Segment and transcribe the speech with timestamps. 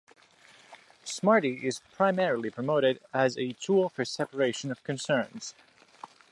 [1.03, 5.53] Smarty is primarily promoted as a tool for separation of concerns.